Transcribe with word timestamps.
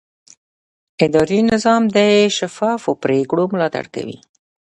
اداري 1.05 1.39
نظام 1.53 1.83
د 1.95 1.97
شفافو 2.37 2.91
پریکړو 3.03 3.43
ملاتړ 3.53 3.85
کوي. 3.95 4.17